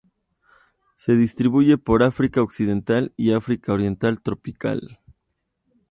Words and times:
Se 0.95 1.15
distribuye 1.15 1.77
por 1.77 2.01
África 2.01 2.41
occidental 2.41 3.13
y 3.17 3.33
África 3.33 3.71
oriental 3.71 4.19
tropical. 4.23 4.97